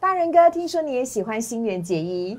[0.00, 2.38] 大人哥，听说你也喜欢新垣结衣，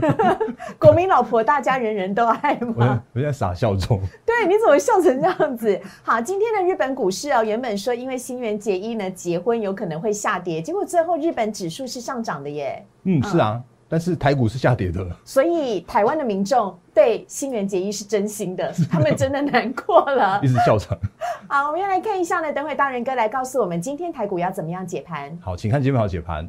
[0.80, 3.02] 国民老婆，大家人人都爱我吗？
[3.14, 4.00] 我在傻笑中。
[4.24, 5.78] 对，你怎么笑成这样子？
[6.02, 12.82] 好，今天的日本股市哦，原本说因为新垣结衣呢结婚有可能会下跌，结果最后日本指数是上涨的耶。
[13.04, 15.06] 嗯，是啊，但是台股是下跌的。
[15.22, 20.48] 所以台湾的民众对新垣结衣是真心的， 他们真的难过了一。
[20.48, 20.98] 直笑场。
[21.46, 25.38] 好，我们要来看一下呢，等会大人哥来告诉我们今天台股要怎么样解盘。
[25.42, 26.48] 好，请看今天好解盘。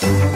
[0.00, 0.29] 欢迎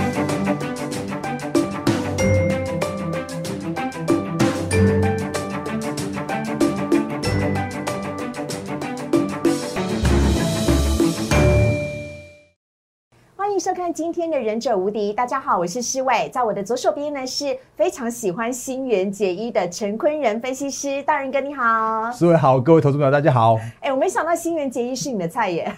[13.64, 22.12] 收看今天的《忍者无敌》，大家好，我是施伟，在我的左手边呢是非常喜欢新垣结衣的陈坤仁分析师，大人哥你好。
[22.12, 23.58] 施伟好，各位投资朋友大家好。
[23.80, 25.72] 哎，我没想到新垣结衣是你的菜耶，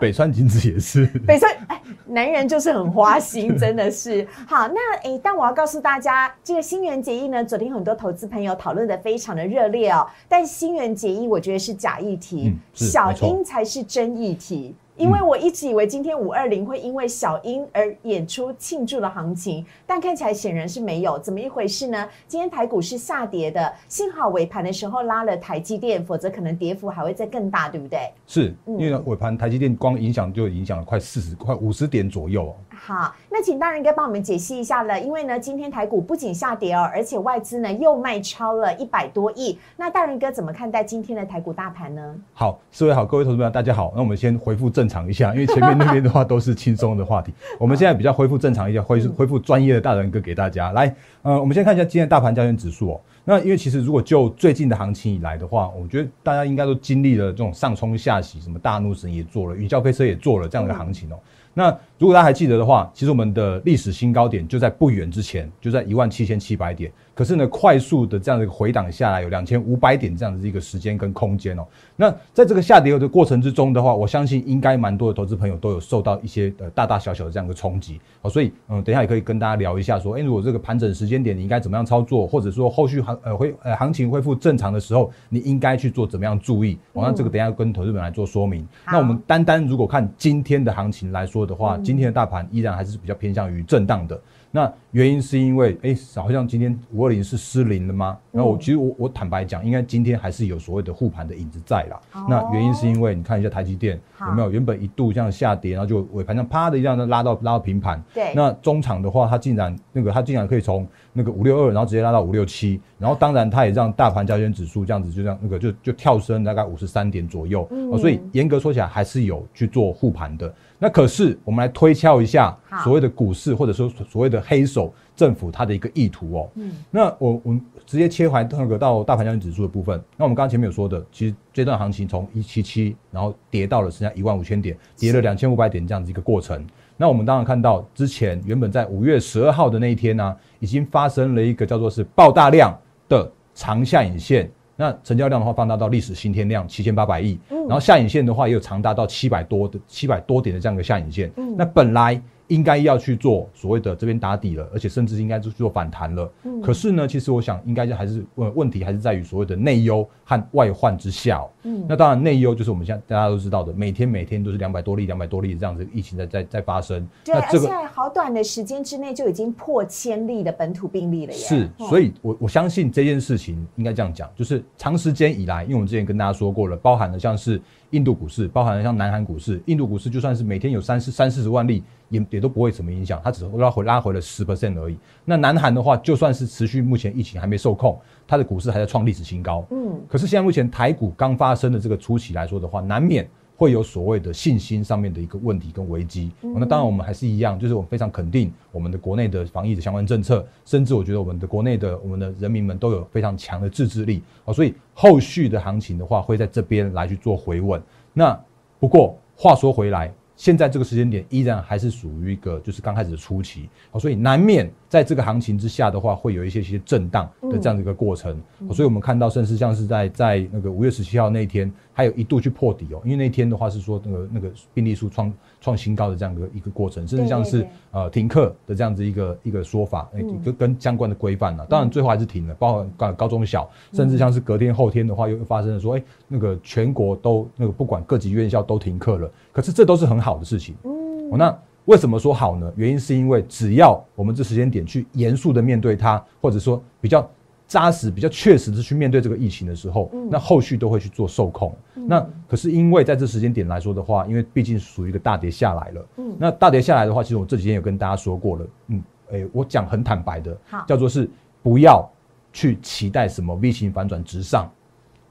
[0.00, 1.04] 北川景子也是。
[1.26, 4.24] 北川，哎，男人就是很花心，真的是。
[4.46, 14.76] 好，那哎，但我要告诉大家，这个新垣结衣呢，昨天很多投资朋友讨论的非常的热烈哦，但新垣结衣我觉得是假议题，嗯小英才是真议题。
[14.96, 22.08] 因为我一直以为今天五二零会因为小英而演出庆祝的行情，但看起来显然是没有，怎么一回事呢？
[22.28, 28.08] 今天台股是下跌的，幸好尾盘的时候拉了台积电，否则可能跌幅还会再更大，对不对？
[28.26, 32.54] 是嗯因为尾盘台积电光影响就影响了快四十、快五十点左右哦。
[32.74, 39.58] 好，那请大人哥帮我们解析一下了，因为呢，今天台股不仅下跌哦，而且外资呢又卖超了一百多亿。
[39.76, 42.14] 那大人哥怎么看待今天的台股大盘呢？
[42.32, 43.92] 好，四位好，各位投资朋友大家好。
[43.94, 50.72] 那我们先恢复正常一下，因为前面那边的话都是轻松的话题， 我们现在比较恢复正常一下，恢复恢复专业的大人哥给大家。
[50.72, 53.00] 来，呃，我们先看一下今天的大盘加权指数哦。
[53.26, 61.18] 那因为其实如果就最近的行情以来的话，我觉得大家应该都经历了这种上冲下洗，什么大怒神也做了，云霄飞车也做了这样的行情哦。
[61.54, 66.92] 那如果大家还记得的话，其实我们的历史新高点就在不远之前，就在一万七千七百点。
[67.14, 71.64] 可是呢，快速的这样的一个回档下来，有两千五百点这样的一个时间跟空间哦。
[71.96, 78.28] 那在这个下跌的过程之中的话，我相信应该蛮多的投资朋友都有受到一些呃大大小小的这样的冲击哦。
[78.28, 87.04] 所以嗯，等一下也可以跟大家聊一下说，哎，如果这个盘整时间点你应该怎么样操作，或者说后续行呃恢呃行情恢复正常的时候，你应该去做怎么样注意哦。
[87.06, 88.66] 那这个等一下跟投资朋友来做说明。
[88.86, 94.20] 那我们单单如果看今天的行情来说的话，今天的大盘依然还是比较偏向于震荡的。
[94.50, 98.16] 那原因是因为，哎、好像今天五二零是失灵了吗？
[98.30, 102.00] 然后我其实我我坦白讲，应该今天还是有所谓的护盘的影子在啦。
[102.12, 108.00] 哦那原因是因为你看一下台积电有没有原本一度这样下跌，然后就尾盘上啪的一样的拉到拉到平盘。
[108.14, 117.66] 对那中场的话，它竟然那个它竟然可以从那个五六二，然后直接拉到五六七，然后当然它也让大盘加权指数这样子就这样那个就就跳升大概五十三点左右。
[117.72, 120.54] 嗯哦，所以严格说起来还是有去做护盘的。
[120.84, 126.50] 那可是我们来推敲一下所谓的股市或者说所谓的黑手政府它的一个意图哦。
[126.56, 129.98] 嗯那我我们直接切回那个到大盘交易指数的部分。
[130.18, 136.62] 那我们刚刚前面有说的，其实这段行情从一七七，然后跌到了剩下一万五千点，跌了两千五百点这样子一个过程。
[136.98, 142.78] 那我们当然看到之前原本在五月十二号的那一天呢、已经发生了一个叫做是爆大量
[143.08, 144.50] 的长下影线。
[144.76, 151.30] 那成交量的话放大到历史新天量七千八百亿，然后下影线的话也有长达到七百多的七百多点的这样一个下影线。
[151.36, 156.30] 嗯那本来应该要去做所谓的这边打底了，而且甚至应该去做反弹了。
[156.44, 161.50] 嗯可是呢，其实我想应该就还是问问题还是在于所谓的内忧和外患之下、哦。
[161.64, 167.06] 嗯那当然内忧就是我们现在大家都知道的，每天每天都是两百多例、两百多例这样子疫情在在在发生。
[167.24, 171.38] 对，那而且好短的时间之内就已经破千例的本土病例了耶。
[171.38, 177.60] 是，哦所以我我相信这件事情应该这样讲，就是长时间以来，因为我们之前跟大家说过了，包含了像是
[177.94, 184.98] 印度股市，包含了像南韩股市，印度股市就算是每天有三四三四十万例，也也都不会什么影响，它只是拉回拉回了十 percent 而已。
[185.24, 187.96] 那南韩的话，就算是持续目前疫情还没受控，
[188.26, 189.64] 它的股市还在创历史新高。
[189.70, 196.30] 嗯，可是现在目前台股刚发生的这个初期来说的话，难免会有所谓的信心上面的一个问题跟危机。
[196.42, 207.82] 哦那当然我们还是一样，就是我们非常肯定我们的国内的防疫的相关政策，甚至我觉得我们的国内的我们的人民们都有非常强的自制力哦，所以后续的行情的话会在这边来去做回稳。
[208.12, 208.38] 那
[208.78, 210.12] 不过话说回来。
[210.36, 218.36] 现在这个时间点依然还是属于一个就是刚开始的初期，哦，所以难免在这个行情之下的话，会有一些些震荡的这样的一个过程。
[218.66, 230.42] 哦所以我们看到，甚至像是在在那个五月十七号那一天，还有一度去破底哦，因为那天的话是说那个那个病例数创创新高的这样一个一个过程，甚至像是呃停课的这样子一个一个说法，哎嗯。
[230.44, 240.74] 跟跟相关的规范呢，当然最后还是停了，包括高高中小，甚至像是隔天后天的话又发生了说，哎，那个全国都那个不管各级院校都停课了，可是这都是很好的事情。
[240.82, 241.30] 嗯。
[241.30, 241.56] 哦，那
[241.86, 242.72] 为什么说好呢？
[242.76, 247.28] 原因是因为只要我们这时间点去严肃的面对它，或者说比较
[247.66, 251.74] 扎实、比较确实的去面对这个疫情的时候，那后续都会去做受控。
[251.94, 256.06] 那可是因为在这时间点来说的话，因为毕竟属于一个大跌下来了。
[256.18, 258.66] 嗯，那大跌下来的话，其实我这几天有跟大家说过了。
[258.88, 259.02] 嗯，
[259.32, 261.28] 哎，我讲很坦白的，叫做是
[261.62, 262.08] 不要
[262.52, 264.70] 去期待什么 V 型反转直上，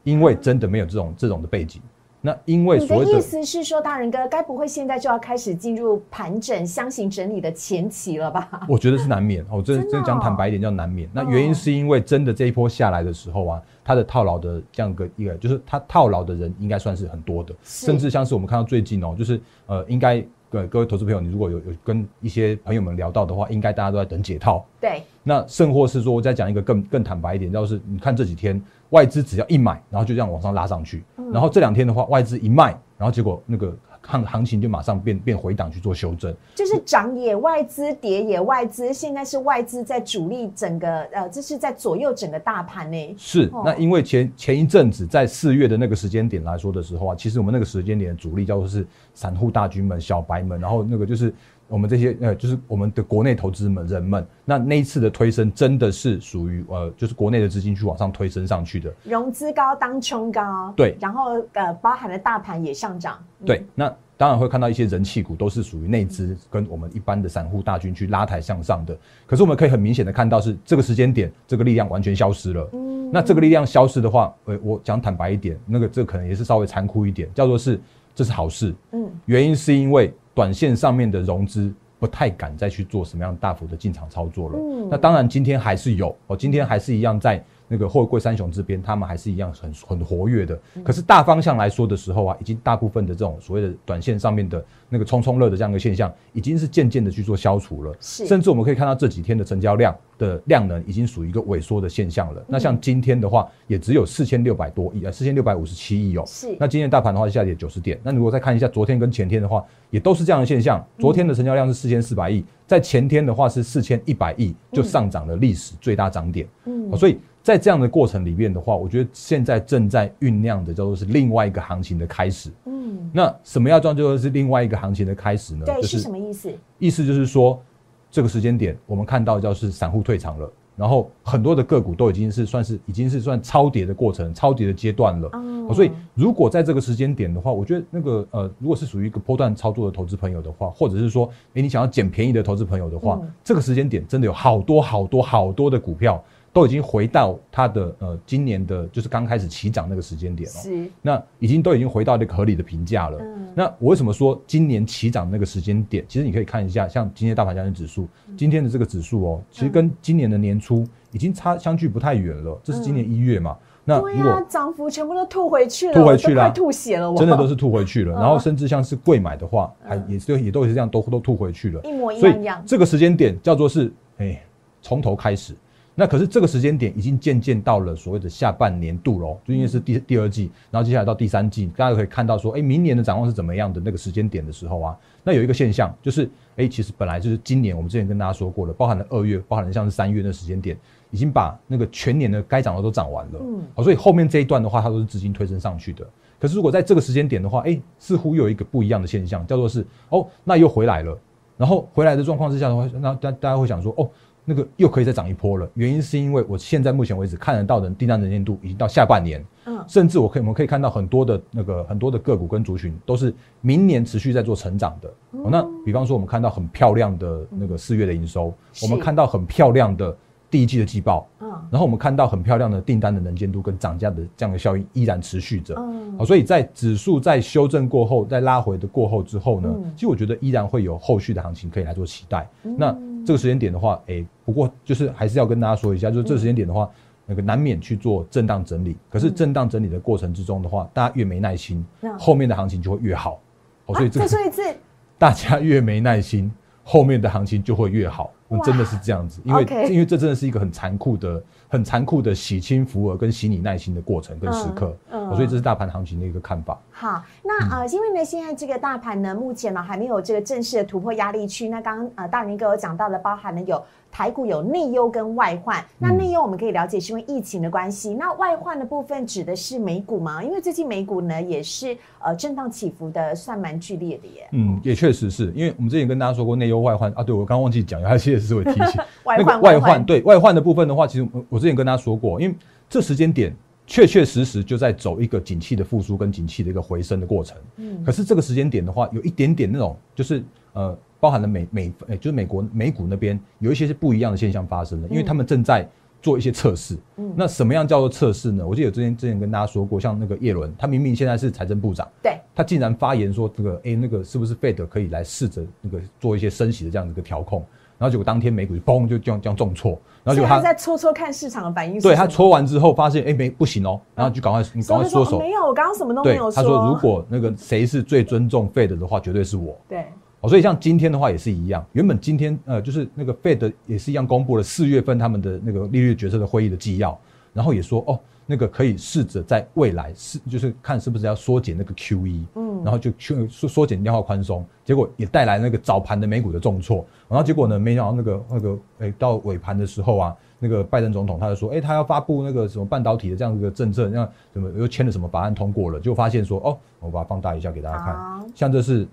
[0.03, 1.81] 因为真的没有这种这种的背景。
[2.25, 8.61] 那因为你的意思是说，大人哥该不会现在就要开始进入盘整、箱型整理的前期了吧？
[8.69, 9.45] 我觉得是难免。
[9.51, 11.09] 我真真讲坦白一点，叫难免。
[11.11, 24.65] 那原因是因为真的这一波下来的时候啊，它的套牢的这样个一个，就是它套牢的人应该算是很多的，甚至像是我们看到最近哦，就是呃，应该各各位投资朋友，你如果有有跟一些朋友们聊到的话，应该大家都在等解套。
[24.79, 25.03] 对。
[25.23, 28.63] 那甚或是说，我再讲一个更更坦白一点，就是你看这几天。
[28.93, 43.15] 外资只要一买，然后就这样往上拉上去，然后这两天的话，外资一卖，然后结果那个行行情就马上变变回档去做修正，就是涨也外资，跌也外资，现在是外资在主力整个呃，这是在左右整个大盘呢。
[43.17, 48.85] 是，那因为前前一阵子在四月的那个时间点来说的时候啊，其实我们那个时间点的主力叫做是
[49.15, 51.33] 散户大军们、小白们，然后那个就是。
[51.73, 77.81] 我们这些呃，就是我们的国内投资们人们，那那一次的推升真的是属于呃，就是国内的资金去往上推升上去的，融资高当冲高，对，然后呃，包含了大盘也上涨，对，那当然会看到一些人气股都是属于内资跟我们一般的散户大军去拉抬向上的，可是我们可以很明显的看到是这个时间点，这个力量完全消失了，嗯，那这个力量消失的话，呃，我讲坦白一点，那个这可能也是稍微残酷一点，叫做是
[78.13, 80.13] 这是好事，嗯，原因是因为。
[80.33, 84.57] 短线上面的融资不太敢再去做什么样大幅的进场操作了。
[84.57, 87.43] 嗯，那当然今天还是有哦，今天还是一样在。
[87.73, 90.59] 那个货柜三雄这边，他们还是一样很很活跃的。
[90.83, 97.91] 可是大方向来说的时候啊，已经大部分的这种所谓的短线上面的那个冲冲热的这样一个现象，已经是渐渐的去做消除了。
[97.99, 102.45] 是，甚至我们可以看到这几天的成交量的量能已经属于一个萎缩的现象了。
[102.47, 106.23] 那像今天的话，也只有四千六百多亿啊，四千六百五十七亿哦。
[106.27, 106.55] 是。
[106.59, 107.99] 那今天大盘的话下跌九十点。
[108.03, 110.85] 那如果再看一下昨天跟前天的话，也都是这样的现象。
[110.99, 116.47] 昨天的成交量是四千四百亿，在前天的话是四千一百亿，就上涨了历史最大涨点。
[116.65, 116.95] 嗯。
[116.95, 117.17] 所以。
[117.43, 122.49] 在这样的过程里面的话，我觉得现在正在酝酿的叫做是另外一个行情的开始。
[122.65, 125.65] 嗯，那什么叫做是另外一个行情的开始呢？
[125.65, 126.49] 对，是什么意思？
[126.79, 127.61] 意思就是说，
[128.09, 135.29] 这个时间点我们看到叫是散户退场了，然后很多的个股都已经是算是已经是算超跌的过程、超跌的阶段了。
[135.33, 146.23] 哦，所以如果在这个时间点的话，我觉得那个呃，如果是属于一个波段操作的投资朋友的话，或者是说，哎，你想要捡便宜的投资朋友的话，这个时间点真的有好多好多好多的股票。
[146.53, 150.55] 都已经回到它的呃今年的，就是刚开始起涨那个时间点了。
[150.55, 153.17] 是，那已经都已经回到那个合理的评价了。
[153.19, 156.05] 嗯，那我为什么说今年起涨那个时间点？
[156.07, 158.07] 其实你可以看一下，像今天大盘交易指数，
[158.37, 162.55] 今天的这个指数哦，其实跟今年的年初已经差相距不太远了。
[162.63, 163.57] 这是今年一月嘛？
[163.83, 168.13] 那如果涨幅全部都吐回去了，吐回去了，吐血了，真的都是吐回去了。
[168.13, 172.63] 然后甚至像是贵买的话，还也是也都是这样，都都吐回去了，一模一样。
[172.65, 174.39] 这个时间点叫做是哎，
[174.83, 175.55] 从头开始。
[175.95, 190.75] 那可是这个时间点已经渐渐到了所谓的下半年度喽，就因为是第第二季，然后接下来到第三季，大家可以看到说，哎，明年的展望是怎么样的那个时间点的时候啊，那有一个现象就是，哎，其实本来就是今年我们之前跟大家说过了，包含了二月，包含了像是三月的时间点，
[191.11, 196.03] 已经把那个全年的该涨的都涨完了，嗯，好，所以后面这一段的话，它都是资金推升上去的。
[196.39, 201.15] 可是如果在这个时间点的话，哎，似乎又有一个不一样的现象，叫做是，哦，那又回来了，
[201.55, 204.09] 然后回来的状况之下的话，那大大家会想说，哦。
[204.45, 215.09] 那个又可以再涨一波了，原因是因为我现在目前为止看得到的订单能见度已经到下半年，嗯，甚至我可以我们可以看到很多的那个很多的个股跟族群都是明年持续在做成长的。
[215.43, 220.15] 哦，那比方说我们看到很漂亮的那个四月的营收，我们看到很漂亮的
[220.49, 225.73] 第一季的季报，嗯，然后我们看到很漂亮的订单的能见度跟涨价的这样的效应依然持续着。
[225.77, 232.45] 嗯，好，所以在指数在修正过后，在拉回的过后之后呢，其实我觉得依然会有后续的行情可以来做期待。
[232.77, 236.89] 那这个时间点的话，哎，不过就是还是要跟大家说一下，就是这个时间点的话，
[237.25, 238.97] 那个难免去做震荡整理。
[239.09, 241.85] 可是震荡整理的过程之中的话，大家越没耐心，
[242.17, 243.39] 后面的行情就会越好。
[243.85, 244.61] 哦，所以这再说一次，
[245.17, 246.51] 大家越没耐心，
[246.83, 248.31] 后面的行情就会越好。
[248.49, 256.79] 嗯真的是这样子，因为因为这真的是一个很残酷的、很残酷的洗清福额跟洗你耐心的过程跟时刻，嗯嗯哦所以这是大盘行情的一个看法。
[256.91, 261.67] 好，那嗯呃，因为呢，现在这个大盘呢，目前呢还没有这个正式的突破压力区。
[261.67, 265.83] 那刚刚呃，大人哥有讲到的，包含了有台股有内忧跟外患。
[265.97, 270.43] 那嗯内忧我们可以了解是因为疫情的关系，那外患的部分指的是美股吗？
[270.43, 274.47] 因为最近美股呢也是呃震荡起伏的，算蛮剧烈的耶。
[274.51, 279.01] 嗯，也确实是因为我们之前跟大家说过内忧外患啊，对我刚刚忘记讲，还谢谢思维提醒。
[279.25, 282.55] 外患外患对外患的部分的话，其实我我之前跟大家说过，因为
[282.87, 283.55] 这时间点
[283.87, 287.57] 确确实实就在走一个景气的复苏跟景气的一个回升的过程。
[287.77, 290.43] 嗯可是这个时间点的话，有一点点那种就是
[290.73, 295.87] 呃，包含了美美呃，就是美国美股那边有一些是不一样的现象发生的，因为他们正在
[296.21, 296.97] 做一些测试。
[297.15, 298.67] 嗯那什么样叫做测试呢？
[298.67, 302.05] 我记得之前之前跟大家说过，像那个叶伦，他明明现在是财政部长。
[302.21, 307.65] 对，他竟然发言说这个，哎、那个是不是 Fed 可以来试着那个做一些升息的这样的一个调控？
[307.97, 309.91] 然后结果当天美股就嘣就这样这样重挫，
[310.25, 312.01] 然后结果他在搓搓看市场的反应。
[312.01, 315.39] 对他搓完之后发现，哎、没不行哦，然后就赶快你赶快说哦。
[315.39, 319.77] 没有，我刚刚什么都没对有，他说 如果那个谁是最尊重 Fed 的话，绝对是我。
[319.87, 320.05] 对
[320.43, 327.17] 哦，所以像今天的话也是一样，原本今天呃就是那个 Fed 也是一样公布了四月份他们的那个利率决策的会议的纪要，
[327.53, 340.35] 然后也说哦那个可以试着在未来是就是看是不是要缩减那个 QE，嗯然后就去缩缩减量化宽松，结果也带来那个早盘的美股的重挫，然后结果呢没想到那个那个诶、到尾盘的时候啊。
[340.59, 348.15] 那个拜登总统他就说，哎、他要发布那个什么半导体的这样一个政策，那怎么又签了什么法案通过了，就发现说，哦，我把它放大一下给大家看，
[348.55, 349.05] 像这是呃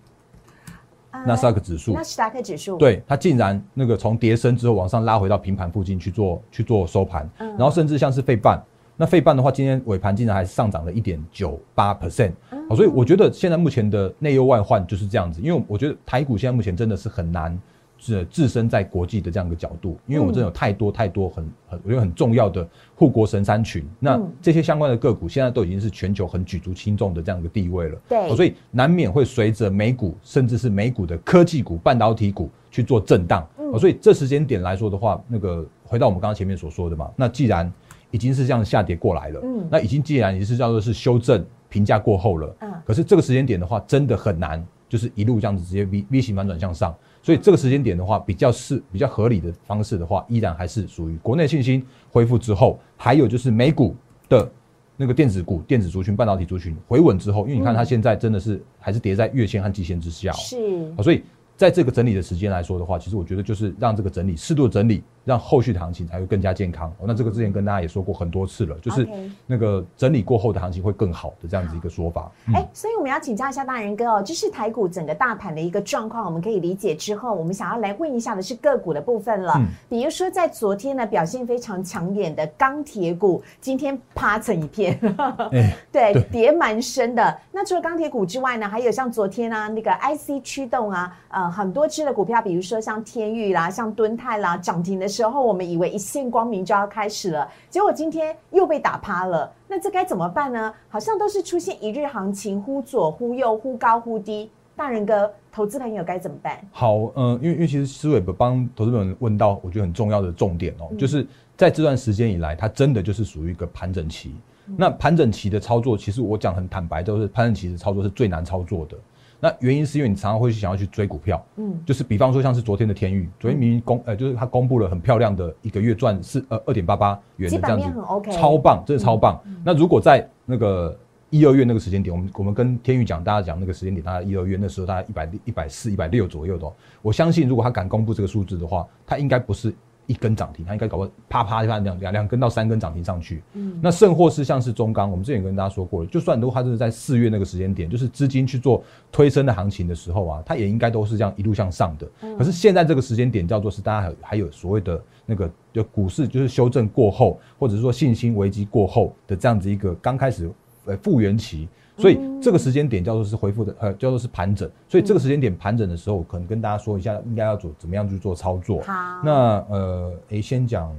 [1.26, 2.76] 纳斯达克指数，纳斯达克指数。
[2.76, 7.48] 对，它竟然那个从跌升之后往上拉回到平盘附近去做去做收盘，嗯。
[7.50, 8.62] 然后甚至像是费半，
[8.96, 12.76] 那费半的话，今天尾盘竟然还上涨了一点九八 percent，嗯。
[12.76, 17.58] 所以我觉得现在目前的内忧外患就是这样子，因为我觉得台股现在目前真的是很难。
[18.00, 27.98] 置置身在国际的这样一个角度，因为我们真的有太多太多很很我觉得很重要的护国神山群，那嗯这些相关的个股现在都已经是全球很举足轻重的这样一个地位了。
[28.08, 33.46] 对哦所以难免会随着美股甚至是美股的科技股、半导体股去做震荡。
[33.78, 37.72] 所以这时间点来说的话，那个回到我们刚刚前面所说的嘛，那既然
[38.10, 46.92] 已经是这样下跌过来了，嗯那已经既然也是叫做是修正评价过后了，嗯可是这个时间点的话，真的很难，就是一路这样子直接 V V 型反转向上。
[47.22, 53.94] 所以这个时间点的话，比较是比较合理的方式的话，依然还是属于国内信心恢复之后，还有就是美股
[54.28, 54.50] 的
[54.96, 61.22] 那个电子股、电子族群、半导体族群回稳之后，因为你看它现在真的是还是跌在月线和季线之下、哦，是所以
[61.56, 66.90] 在这个整理的时间来说的话，其实我觉得就是让这个整理适度整理，让后续的行情才会更加健康。
[66.98, 69.08] 哦，那这个之前跟大家也说过很多次了，就是
[69.46, 72.30] 那个整理过后的行情会更好的这样子一个说法。
[72.48, 79.54] 嗯哎、所以我们要请教一下大人哥哦，就是台股整个大盘的一个状况，我们可以理解之后，我们想要来问一下的是个股的部分了。
[79.56, 84.98] 嗯比如说在昨天呢表现非常抢眼的钢铁股，今天趴成一片，
[85.90, 87.38] 对跌蛮深的。
[87.50, 99.52] 那除了钢铁股之外呢，还有像昨天啊那个 IC 驱动啊，呃很多只的股票，比如说像天域啦、像敦泰啦，涨停的时候，我们以为一线光明就要开始了，结果今天又被打趴了。
[99.68, 100.72] 那这该怎么办呢？
[100.88, 104.48] 好像都是出现一日行情，忽左忽右，忽高忽低。
[104.76, 106.58] 大人哥，投资朋友该怎么办？
[106.72, 114.34] 好，嗯、因为因为其实思伟帮投资朋友问到我觉得很重要的重点哦，嗯就是在这段时间以来，它真的就是属于一个盘整期。
[114.68, 118.96] 嗯那盘整期的操作，其实我讲很坦白，就是盘整期的操作是最难操作的。
[119.40, 127.86] 那原因是因为你常常会想要去追股票，嗯，就是比方说像是昨天的天域，昨天明明公呃，就是它公布了很漂亮的一个月赚是呃二点八八元的这样子
[128.30, 129.40] 超棒，真的超棒。
[129.64, 130.96] 那如果在那个
[131.30, 136.72] 一二月那个时间点，我们我们跟天宇讲，大家讲那个时间点，大概一二月那时候大概一百一百四、一百六左右的、哦。
[137.00, 139.72] 我相信，如果他敢公布这个数字的话，他应该不是
[140.10, 143.40] 一根涨停，它应该搞个啪啪啪两两两根到三根涨停上去。
[143.52, 152.08] 嗯，那甚或是像是中钢，我们之前也跟大家说过了，就算如果他是在四月那个时间点，就是资金去做推升的行情的时候啊，它也应该都是这样一路向上的。
[152.36, 160.50] 可是现在这个时间点叫做是大家还有还有所谓的那个就股市就是修正过后，或者是说信心危机过后的这样子一个刚开始
[160.86, 161.68] 呃复原期。
[162.00, 164.68] 所以这个时间点叫做是恢复的，呃，叫做是盘整。
[164.88, 168.80] 所以这个时间点盘整的时候，可能跟大家说一下，应该要做怎么样去做操作。
[168.82, 168.92] 好
[169.22, 170.94] 那呃，诶，先讲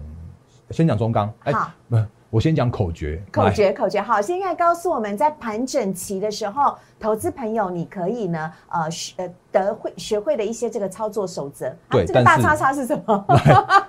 [0.69, 1.97] 先讲中钢，哎好，不，
[2.29, 3.21] 我先讲口诀。
[3.31, 11.67] 口诀，口诀好，现在告诉我们在盘整期的时候，投资朋友你可以呢，呃，学呃得会学会的一些这个操作守则。
[11.67, 13.25] 啊对这个大叉叉是什么？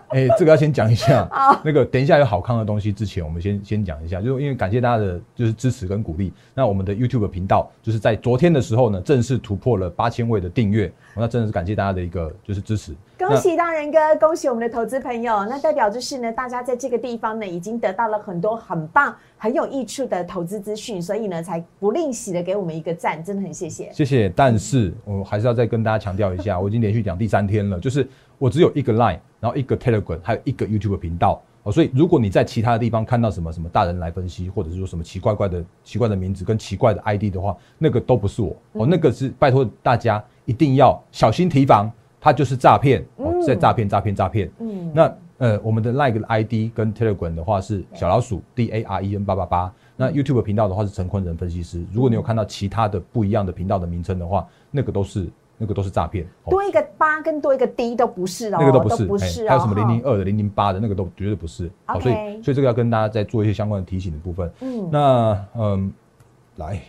[0.08, 1.60] 哎，这个要先讲一下 好。
[1.62, 6.32] 那个等一下有好康的东西之前，我们先先讲一下，就是因为感谢大家的就是支持跟鼓励。
[6.54, 12.94] 那我们的 YouTube 频道就是在昨天的时候呢，正式突破了八千位的订阅，那真的是感谢大家的一个就是支持。
[13.18, 15.44] 恭喜大人哥，恭喜我们的投资朋友。
[15.44, 23.90] 那代表就是呢，大家在这个地方呢，已经得到了很多很棒、很有益处的投资资讯，所以呢，才不吝惜的给我们一个赞，真的很谢谢。
[23.92, 24.28] 谢谢。
[24.28, 28.08] 但是我还是要再跟大家强调一下，我已经连续讲第三天了，就是
[28.38, 31.72] 我只有一个 Line，然后一个 Telegram，还有一个 YouTube 频道哦。
[31.72, 41.90] 所以如果你在其他的地方看到什么什么大人来分析，或者是说什么奇怪怪的奇怪的名字跟奇怪的 ID 的话，那个都不是我哦，那个是拜托大家一定要小心提防。
[42.24, 44.48] 它就是诈骗，哦，在诈骗，诈骗，诈骗。
[44.60, 49.74] 嗯，那呃，我们的 Like 的 ID 跟 Telegram 的话是小老鼠 D A R E N 八八八。
[49.96, 51.84] 那 YouTube 频道的话是陈坤仁分析师。
[51.92, 56.24] 如果你有看到其他的不一样的频道的名称的话，那个都是那个都是诈骗。
[56.48, 59.48] 多一个八跟多一个 D 都不是哦，那个都不是，不是。
[59.48, 61.68] 还有什么零零二的、零零八的那个都绝对不是。
[61.86, 64.48] 好，所以所以这个要跟大家再做一些相关的提醒的部分。
[64.60, 65.92] 嗯，那嗯，
[66.54, 66.80] 来。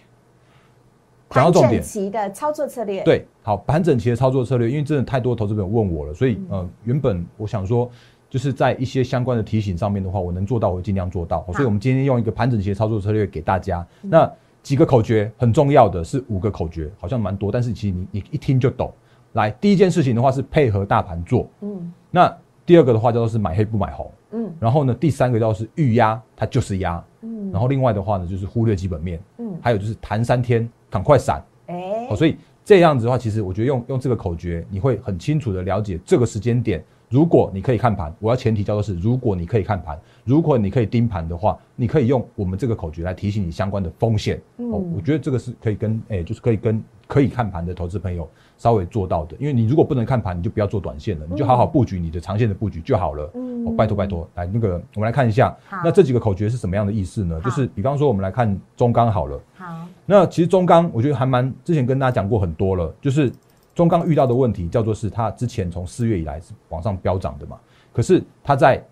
[1.27, 7.89] 盘整齐的操作策略，对，好，盘整齐的操作策略，因为真的太多投资朋友问我了，所以呃，原本我想说，
[8.33, 11.45] 就是在一些相关的提醒上面的话，我能做到，我会尽量做到。
[11.53, 13.85] 所以，我们今天用一个盘整齐的操作策略给大家。
[14.01, 14.27] 那
[14.63, 18.91] 几个口诀很重要的是五个口诀，好像蛮多，但是其实你你一听就懂。
[19.33, 22.35] 来，第一件事情的话是配合大盘做，嗯，那
[22.65, 30.67] 第二个的话叫做是买黑不买红，嗯，然后呢，第三个叫做是预压，它就是压，嗯，然后另外的话呢就是忽略基本面，嗯，还有就是弹三天。
[30.89, 31.43] 赶快闪！
[31.65, 36.83] 哎，哦，所以这样子的话，其实我觉得用用这个口诀，你会很清楚的了解这个时间点。
[37.13, 44.41] 如果你可以看盘，我要前提叫做是，如果你可以看盘，如果你可以盯盘的话，你可以用我们这个口诀来提醒你相关的风险。
[44.57, 48.27] 哦，我觉得这个是可以跟哎，就是可以跟可以看盘的投资朋友。
[48.57, 53.29] 稍微做到的，因为你如果不能看盘，你就不要做短线了，你就好好布局你的长线的布局就好了。
[53.35, 57.39] 嗯，哦，拜托拜托，来那个我们来看一下，那这几个口诀是什么样的意思呢？
[57.43, 59.39] 就是比方说我们来看中钢好了。
[59.55, 63.29] 好，那其实中钢我觉得还蛮之前跟大家讲过很多了，就是
[63.75, 67.59] 中钢遇到的问题叫做是它之前从四月以来是往上飙涨的嘛，
[67.91, 68.83] 可是它在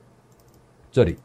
[0.91, 1.17] 这里。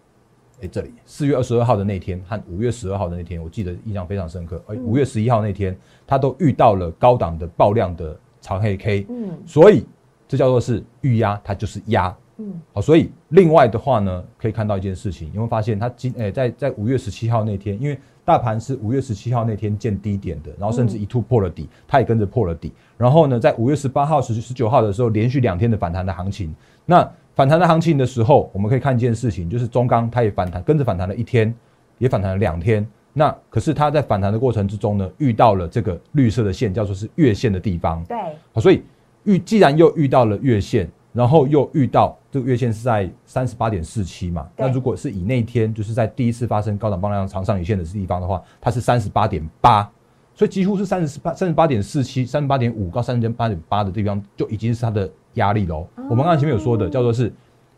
[0.62, 4.58] 哎，这里四月二十二号的那天和五月十二号的那天，我记得印象非常深刻。
[4.68, 9.84] 哎，五月十一号那天，它都遇到了高档的爆量的长黑 K，嗯，所以
[10.26, 27.08] 这叫做是预压，它就是压，嗯，好，所以另外的话呢，可以看到一件事情，你会发现它今哎在在五月十七号那天，因为大盘是五月十七号那天见低点的，然后甚至一突破了底，它也跟着破了底，然后呢，在五月十八号、十十九号的时候，连续两天的反弹的行情，那。
[27.36, 31.54] 反弹的行情的时候，我们可以看一件事情，就是中钢它也反弹，跟着反弹了一天，
[31.98, 32.88] 也反弹了两天。
[33.12, 38.02] 那可是它在反弹的过程之中呢，遇到了这个绿色的线，叫做是月线的地方。
[38.04, 38.16] 对，
[38.54, 38.82] 好所以
[39.24, 49.90] 遇既然又遇到了月线，然后又遇到这个月线是在三十八点四七嘛，那如果是以那天就是在第一次发生高档放量长上影线的地方的话，它是三十八点八，
[50.34, 55.10] 所以几乎是三十八三十八点四七、三十八点五到三十八点八的地方就已经是它的。
[55.36, 57.30] 压力喽，我们刚才前面有说的，叫做是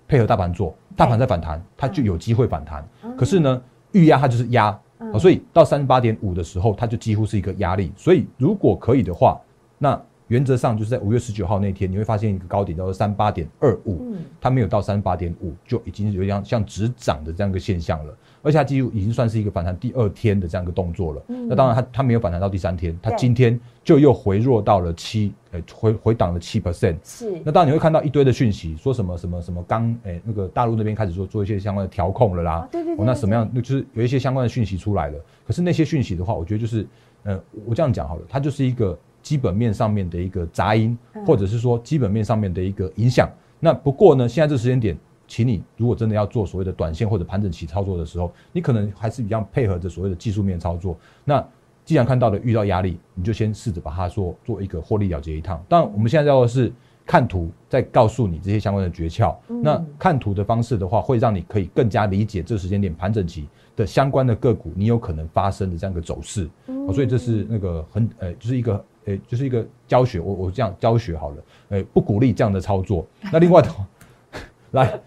[0.06, 2.88] 配合大盘做，大盘在反弹，它就有机会反弹。
[3.16, 4.78] 可是呢，预压它就是压，
[5.18, 7.92] 所以到三十八点五的时候，它就几乎是一个压力。
[7.96, 9.40] 所以如果可以的话，
[9.76, 18.16] 那原则上就是在五月十九号那天，你会发现一个高点叫做三八点二五，它没有到三八点五，就已经有像像止涨的这样一个现象了。
[18.40, 21.22] 而且它几乎已经算是一个反弹第二天的这样一个动作了。
[21.48, 26.96] 那当然，它它没有反弹到第三天，它今天就又回落到了七，呃，回回档了七 percent。
[27.02, 27.40] 是。
[27.44, 32.68] 那当然你会看到一堆的讯息，说什么什么什么刚，哎，那个大陆那边开始做做一些相关的调控了啦。
[32.70, 33.04] 对对对。
[33.04, 33.48] 那什么样？
[33.52, 35.18] 那就是有一些相关的讯息出来了。
[35.46, 36.86] 可是那些讯息的话，我觉得就是，
[37.24, 38.96] 呃，我这样讲好了，它就是一个
[39.28, 43.28] 基本面上面的一个杂音，或者是说基本面上面的一个影响。
[43.60, 44.96] 那不过呢，现在这时间点。
[45.30, 50.96] 请你如果真的要做所谓的短线或者盘整期操作的时候，你可能还是比较配合着所谓的技术面操作。
[51.22, 51.46] 那
[51.84, 55.62] 既然看到了遇到压力，你就先试着把它做做一个获利了结一趟。
[55.68, 56.72] 当然，我们现在要的是
[57.04, 59.36] 看图，再告诉你这些相关的诀窍。
[59.62, 66.48] 那看图的方式的话，会让你可以更加理解这时间点盘整期的相关的个股，你有可能发生的这样一个走势。
[66.94, 70.20] 所以这是那个很呃，就是一个诶，就是一个教学。
[70.20, 71.36] 我我这样教学好了，
[71.70, 73.06] 诶，不鼓励这样的操作。
[73.32, 73.86] 那另外的话。
[74.72, 75.00] 来，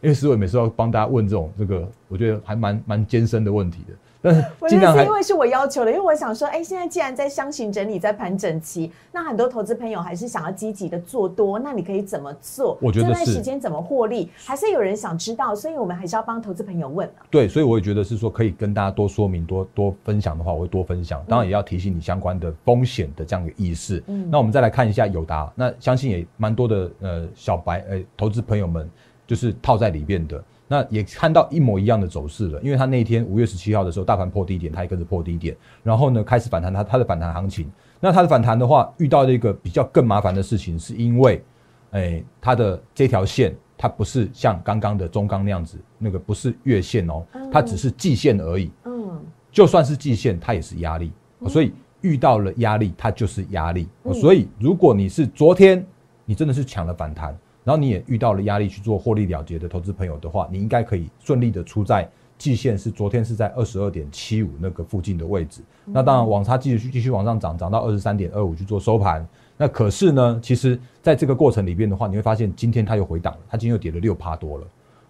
[0.00, 3.94] 因为思伟每次要帮大家问这种这个，我觉得还蛮蛮艰深的问题的。
[4.22, 12.76] 但 是尽量是因为是我要求的，因为我想说，哎，现在既然在箱型整理，在盘整期，那很多投资朋友还是想要积极的做多，那你可以怎么做？
[12.80, 21.24] 我觉得这段时间怎么获利，还是有人想知道，所以我们还是要帮投资朋友问对，所以我也觉得是说可以跟大家多说明、多多分享的话，我会多分享。
[21.26, 24.02] 当然也要提醒你相关的风险的这样的意识。
[24.06, 28.88] 嗯，那我们再来看一下友达，那相信也蛮多的呃小白呃投资朋友们。
[29.26, 30.42] 就是套在里面的。
[30.72, 37.68] 那也看到一模一样的走势了，因为它那一天五月十七号的时候，大盘破低点，它也跟着破低点，然后呢开始反弹，它它的反弹行情。
[37.98, 41.42] 那它的反弹的话，遇到了一个比较更麻烦的事情，是因为，
[41.90, 48.70] 哎，它的这条线它不是像刚刚的中钢那样子，那个不是月线哦，它只是季线而已。
[48.84, 51.10] 嗯，就算是季线，它也是压力，
[51.48, 53.88] 所以遇到了压力，它就是压力。
[54.14, 55.84] 所以如果你是昨天，
[56.24, 57.36] 你真的是抢了反弹。
[57.62, 65.60] 然后你也遇到了压力去做获利了结的投资朋友的话，你应该可以顺利的出在季线是昨天是在二十二点七五那个附近的位置。
[65.84, 69.26] 那当然往差继续继续往上涨，涨到二十三点二五去做收盘。
[69.58, 74.66] 那可是呢，其实在这个过程里边的话，你会发现今天它又回档了，它今天又跌了六趴多了，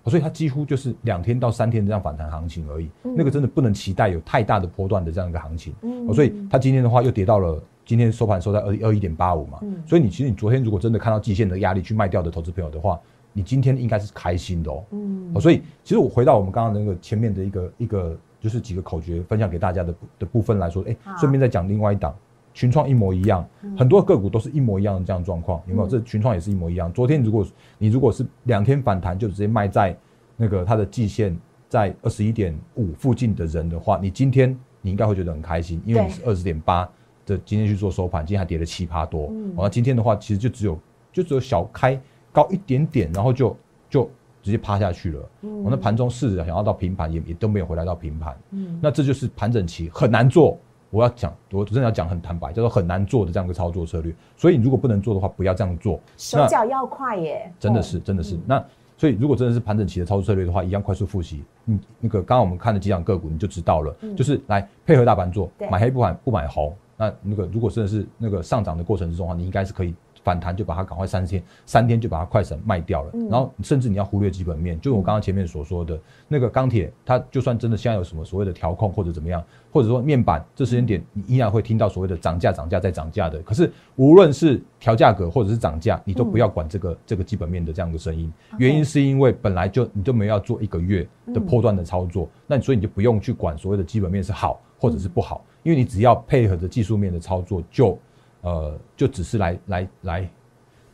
[0.06, 2.90] 所以它几乎就是两天到三天这样反弹行情而已。
[3.16, 5.72] 那个真的不能期待有太大的波段的这样一个行情。
[6.12, 7.62] 所以它今天的话又跌到了。
[7.90, 12.96] 今天收盘收在二二一点八五嘛，所以你其实你昨天如果真的看到季线的压力去卖掉的投资朋友的话，
[13.32, 14.84] 你今天应该是开心的哦。
[14.92, 22.14] 嗯，所以其实我回到我们刚刚那个前面的一个一个就是几个口诀分享给大家的的部分来说，哎，顺便再讲另外一档
[22.54, 23.44] 群创一模一样，
[23.76, 25.88] 很多个股都是一模一样的这样状况，有没有？
[25.88, 26.92] 这群创也是一模一样。
[26.92, 27.44] 昨天如果
[27.76, 29.96] 你如果是两天反弹就直接卖在
[30.36, 31.36] 那个它的季线
[31.68, 36.88] 在二十一点五附近的人的话，你今天你应该会觉得很开心，因为你是二十点八。
[37.30, 39.28] 的今天去做收盘，今天还跌了七趴多。
[39.30, 40.78] 嗯，那今天的话，其实就只有
[41.12, 41.98] 就只有小开
[42.32, 43.56] 高一点点，然后就
[43.88, 44.10] 就
[44.42, 45.30] 直接趴下去了。
[45.42, 48.36] 嗯，我那盘中试着想要到平盘，也也都没有回来到平盘。
[48.50, 50.58] 嗯，那这就是盘整期很难做。
[50.90, 54.12] 我要讲，我真的要讲很坦白，叫做很难做的这样一个操作策略。
[54.36, 56.00] 所以你如果不能做的话，不要这样做。
[56.16, 58.36] 手脚要快耶，真的是，真的是。
[58.44, 58.60] 那
[58.96, 61.44] 所以如果真的是盘整期的操作策略的话，一样快速复习。
[61.66, 63.94] 嗯，那个刚刚我们看的几档个股，你就知道了。
[64.16, 66.74] 就是来配合大盘做，买黑不买不买红。
[67.00, 95.42] 那那个如果真的是那个上涨的过程之中的话，你应该是可以反弹就把它赶快三天三天就把它快闪卖掉了，然后甚至你要忽略基本面，就我刚刚前面所说的那个钢铁，它就算真的现在有什么所谓的调控或者怎么样，或者说面板这时间点你依然会听到所谓的涨价涨价再涨价的，可是无论是调价格或者是涨价，你都不要管这个这个基本面的这样的声音，原因是因为本来就你就没有要做一个月的破段的操作，那所以你就不用去管所谓的基本面是好或者是不好。
[95.62, 97.98] 因为你只要配合着技术面的操作，就，
[98.42, 100.30] 呃，就只是来来来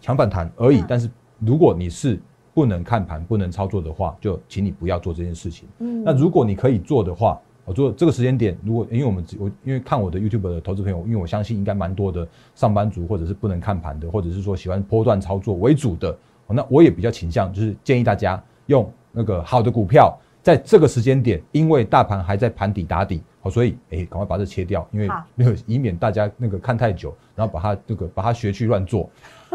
[0.01, 0.85] 抢反弹而已。
[0.89, 2.21] 但是如果你是
[2.53, 5.69] 不能看盘、不能操作的话，就请你不要做这件事情。
[5.79, 6.03] 嗯。
[6.05, 16.17] 那如果你可以做的话，我做这个时间点，如果因为我们我因为看我的 YouTube 的投资朋友，因为我相信应该蛮多的上班族或者是不能看盘的，或者是说喜欢波段操作为主的，
[16.49, 23.21] 那我也比较倾向就是建议大家用那个好的股票，在这个时间点，因为大盘还在盘底打底。
[23.41, 29.11] 好所以，哎，赶快把这切掉，因为那个以免大家那个看太久，然后把它那个把它学去乱做。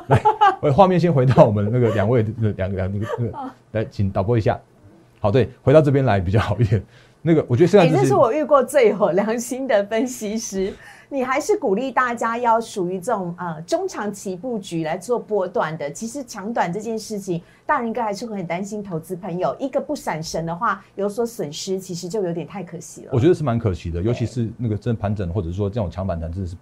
[0.08, 0.21] 来，
[0.69, 4.60] 画面先回到我们那个两位的两个两那个那个，来，请导播一下。
[5.21, 6.84] 好，对，回到这边来比较好一点。
[7.21, 10.73] 那个，我觉得现在这是我遇过最有良心的分析师。
[11.13, 15.91] 你还是鼓励大家要属于这种呃中长期布局来做波段的。
[15.91, 23.10] 其实长短这件事情，大人哥还是会很担心投资朋友一个不闪神的话有所损失，其实就有点太可惜了。
[23.12, 26.56] 我觉得是蛮可惜的，尤其是那个真盘整或者说这种强反弹，真的是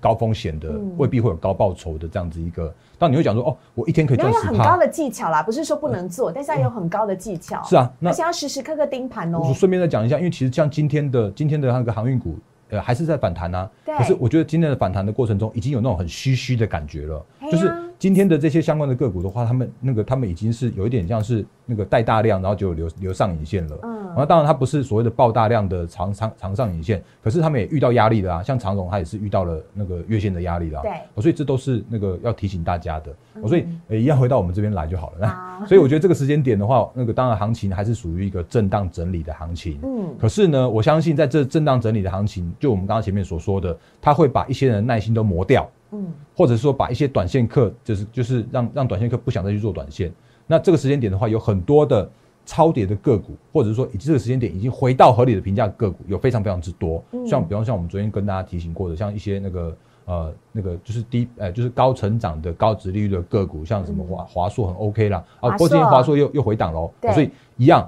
[0.00, 2.72] 高风险的，未必会有高报酬的这样子一个。
[3.00, 7.60] 当你会讲说哦，我一天可以赚十很高的技巧啦，不是说不能做，但是要有很高的技巧。
[7.64, 9.52] 是啊，而且要时时刻刻盯盘哦。
[9.52, 12.36] 顺便再讲一下，因为其实像今天的今天的那个航运股。
[12.70, 13.70] 呃，还是在反弹啊。
[13.86, 17.24] 可是我觉得今天的反弹的过程中，已经有那种很虚虚的感觉了。
[17.50, 23.78] 就是今天的这些相关的个股的话，他们那个他们已经是有一点像是那个带大量，然后就留留上影线了。
[23.82, 23.98] 嗯。
[24.16, 28.40] 那当然，它不是所谓的爆大量的长长长上影线，可是他们也遇到压力的啊。
[28.40, 30.80] 像长荣，它也是遇到了那个月线的压力了。
[30.82, 30.92] 对。
[31.20, 33.12] 所以这都是那个要提醒大家的。
[33.48, 35.16] 所以一样回到我们这边来就好了。
[35.20, 39.80] 那 所以我觉得这个时间点的话，那个当然行情还是属于一个震荡整理的行情。
[39.82, 40.16] 嗯。
[40.20, 45.68] 可是呢，我相信在这震荡整理的行情，就我们刚刚前面所说的，它会把一些人耐心都磨掉。
[45.92, 46.12] 嗯。
[46.36, 50.12] 或者说把一些短线客，就是就是让让短线客不想再去做短线。
[50.46, 52.10] 那这个时间点的话，有很多的
[52.46, 57.02] 超跌的个股，或者说以及这个时间点已经回到合理的评价个股，有非常非常之多。
[57.26, 59.76] 像比方像我们昨天跟大家提醒过的，像一些那个。
[60.08, 67.86] 呃，那个就是低，呃，就是高成长的高值利率的个股，像什么华华硕很 OK 啦，啊，不过今天华硕又又回档喽，所以一样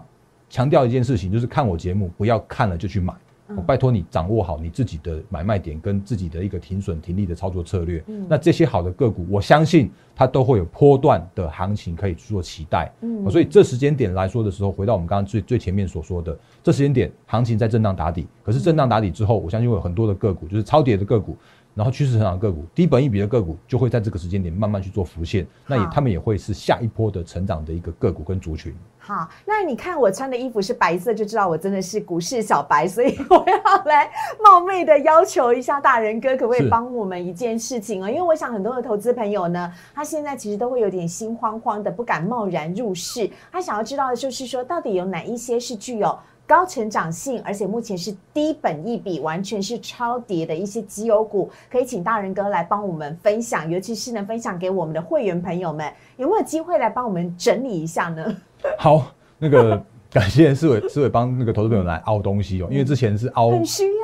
[0.51, 3.15] 强调一件事情，就是看我节目不要看了就去买。
[3.57, 8.03] 我拜托你掌握好你自己的买卖点跟自己的一个停损停利的操作策略。
[8.29, 12.93] 那这些好的个股，我相信它都会有波段的行情可以去做期待。
[13.01, 21.37] 嗯，所以这时间点来说的时候，回到我们刚刚最最前面所说的，这时间点行情在震荡打底，可是震荡打底之后，我相信会有很多的个股，就是超跌的个股，
[21.75, 25.47] 然后趋势成长个股、低本一比的个股，就会在这个时间点慢慢去做浮现。
[25.67, 28.75] 那也他们也会是下一波的成长的一个个股跟族群。
[29.03, 34.11] 好，那你看我穿的衣服是白色，就知道我真的是股市小白，所以 我要来
[34.45, 38.09] 冒昧的要求一下大人哥，可不可以是帮我们一件事情哦？
[38.09, 43.29] 因为我想很多的投资朋友呢，他现在其实都会有点心慌慌的，不敢贸然入市。
[43.51, 46.17] 他想要知道的就是说，到底有哪一些是具有
[46.51, 58.37] 高成长性，而且目前是低本益比，完全是超跌的一些绩优股，可以请大人哥来帮我们分享，尤其是呢分享给我们的会员朋友们，有没有机会来帮我们整理一下呢？
[58.77, 64.00] 好，那个感谢思伟，思伟帮那个投资朋友来凹东西哦，因为之前是凹很需要啊。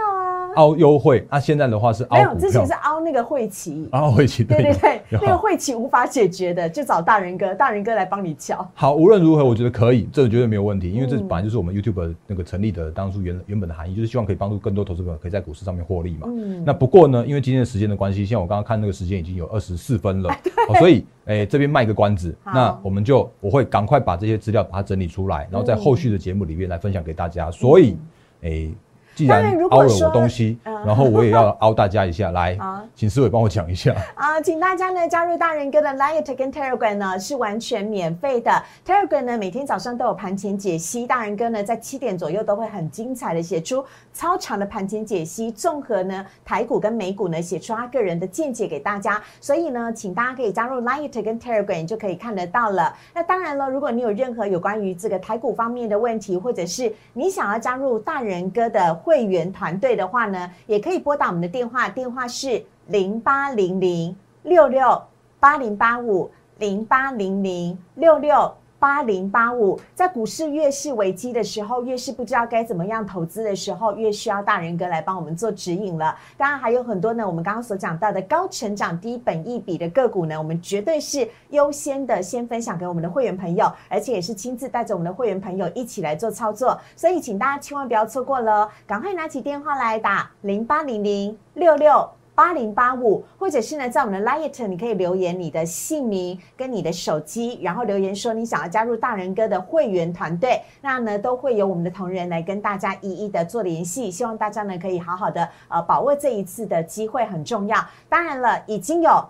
[0.57, 3.89] 凹优惠，那、现在的话是没有，凹之前是，凹那个晦气。
[3.93, 8.67] 凹会期对对对，那个晦气无法解决的，就找大人哥，大人哥来帮你敲。
[8.75, 11.29] 好，无论如何，我觉得可以，这个绝对没有问题，因为这嗯。
[11.29, 16.29] 本来就是我们 YouTube 那个成立的当初原原本的含义，就是希望可以帮助更多投资朋友可以在股市上面获利嘛。
[16.31, 16.63] 嗯。
[16.65, 20.31] 那不过呢，因为今天的时间的关系，像我刚刚看那个时间已经有二十四分了，
[20.69, 25.79] 好所以诶、这边卖个关子，那我们就我会赶快把这些资料把它整理出来，然后在嗯。
[25.79, 27.51] 后续的节目里面来分享给大家。
[27.51, 27.97] 所以
[28.43, 28.73] 诶、
[29.17, 33.95] 既然凹了说我东西，嗯然后我也要凹大家一下，来 啊，请思伟帮我讲一下。
[34.15, 38.53] 啊，请大家呢加入大人哥的 Light 跟 Telegram 呢是完全免费的。
[38.87, 49.21] Telegram 呢每天早上都有盘前解析，大人哥呢在七点左右都会很精彩的写出超长的盘前解析，综合呢台股跟美股呢写出他个人的见解给大家。
[49.41, 52.95] 所以呢，请大家可以加入 Light 跟 Telegram 就可以看得到了。
[53.15, 65.01] 那当然了，如果你有任何有关于这个台股方面的问题，或者是你想要加入大人哥的会员团队的话呢，也可以拨打我们的电话，电话是零八零零六六
[65.39, 68.53] 八零八五零八零零六六。
[68.79, 76.17] 八零八五，在股市越是危机的时候，越是不知道该怎么样投资的时候，越需要大人哥来帮我们做指引了。
[76.37, 86.79] 当然还有很多呢，我们刚刚所讲到的高成长、低本益比的个股呢，我们绝对是优先的先分享给我们的会员朋友，而且也是亲自带着我们的会员朋友一起来做操作。
[86.95, 92.16] 所以，请大家千万不要错过了，赶快拿起电话来打零八零零六六。
[92.37, 104.11] 八零八五，或者是呢，在我们的 Light，你可以留言你的姓名跟你的手机，然后留言说你想要加入大人哥的会员团队，那呢都会有我们的同仁来跟大家一一的做联系。
[104.11, 107.83] 希望大家呢可以好好的呃把握这一次的机会，很重要。
[108.09, 109.27] 当然了，已经有。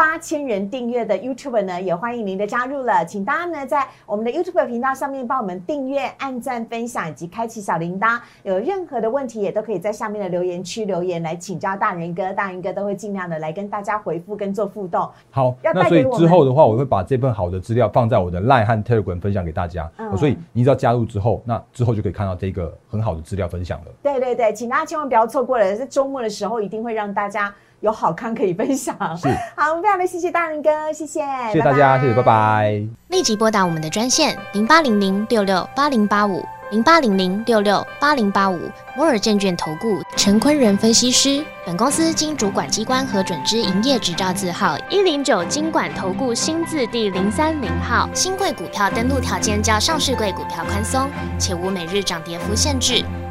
[0.00, 8.18] 八千人订阅的 YouTube 呢，也欢迎您的加入了，请大家呢在我们的 YouTube 频道上面帮我们订阅、按赞、分享以及开启小铃铛。
[8.42, 15.06] 有任何的问题，也都可以在下面的留言区留言来请教大人哥，大人哥都会尽量的来跟大家回复跟做互动。
[15.30, 19.86] 好，要那所以之后的话，我会把这份好的资料放在我的 Line 和 Telegram 分享给大家。
[19.98, 23.92] 嗯所以你只要加入之后，那之后就可以看到这个很好的资料分享了。
[24.02, 28.94] 对对对，请大家千万不要错过了，在周末的时候一定会让大家有好康可以分享。
[29.16, 32.82] 是， 好，我们非常的谢谢大人哥，谢谢，谢谢大家，谢谢，拜拜。
[33.08, 38.60] 立即拨打我们的专线零八零零六六八零八五零八零零六六八零八五
[38.96, 41.44] 摩尔证券投顾陈坤仁分析师。
[41.66, 48.08] 本公司经主管机关核准之营业执照字号一零九金管投顾新字第零三零号。
[48.14, 53.04] 新贵股票登录条件较上市贵股票宽松，且无每日涨跌幅限制。